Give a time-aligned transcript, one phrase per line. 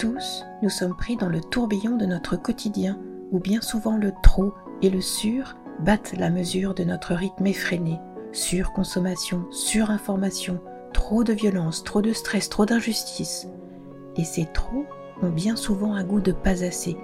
[0.00, 2.98] tous, nous sommes pris dans le tourbillon de notre quotidien,
[3.32, 7.98] où bien souvent le trop et le sur battent la mesure de notre rythme effréné.
[8.32, 10.58] Surconsommation, surinformation,
[10.94, 13.46] trop de violence, trop de stress, trop d'injustice.
[14.16, 14.86] Et ces trop
[15.20, 16.96] ont bien souvent un goût de pas assez.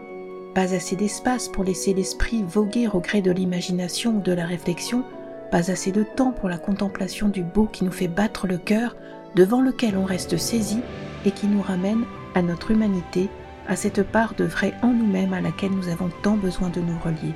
[0.55, 5.05] Pas assez d'espace pour laisser l'esprit voguer au gré de l'imagination ou de la réflexion,
[5.51, 8.97] pas assez de temps pour la contemplation du beau qui nous fait battre le cœur,
[9.35, 10.79] devant lequel on reste saisi
[11.27, 13.31] et qui nous ramène à notre humanité,
[13.67, 16.99] à cette part de vrai en nous-mêmes à laquelle nous avons tant besoin de nous
[16.99, 17.35] relier.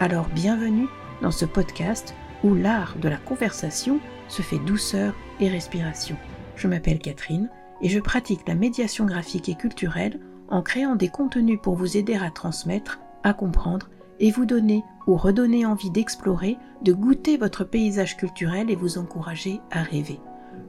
[0.00, 0.88] Alors bienvenue
[1.22, 2.12] dans ce podcast
[2.42, 6.16] où l'art de la conversation se fait douceur et respiration.
[6.56, 7.48] Je m'appelle Catherine
[7.80, 10.18] et je pratique la médiation graphique et culturelle
[10.48, 13.88] en créant des contenus pour vous aider à transmettre, à comprendre
[14.18, 19.60] et vous donner ou redonner envie d'explorer, de goûter votre paysage culturel et vous encourager
[19.70, 20.18] à rêver.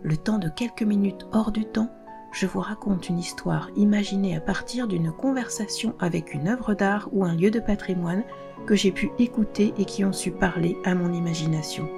[0.03, 1.89] Le temps de quelques minutes hors du temps,
[2.31, 7.23] je vous raconte une histoire imaginée à partir d'une conversation avec une œuvre d'art ou
[7.23, 8.23] un lieu de patrimoine
[8.65, 11.89] que j'ai pu écouter et qui ont su parler à mon imagination.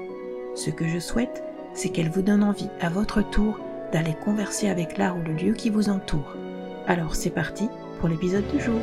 [0.55, 3.59] Ce que je souhaite, c'est qu'elle vous donne envie à votre tour
[3.91, 6.35] d'aller converser avec l'art ou le lieu qui vous entoure.
[6.87, 7.67] Alors c'est parti
[7.99, 8.79] pour l'épisode du jour.